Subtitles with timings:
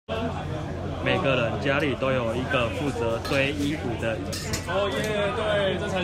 [1.05, 5.91] 每個人家裡都有一個負責堆衣服的椅子